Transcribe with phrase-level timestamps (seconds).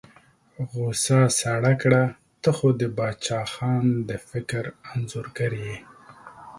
[0.69, 2.03] غوسه سړه کړه،
[2.41, 5.75] ته خو د باچا خان د فکر انځورګر یې.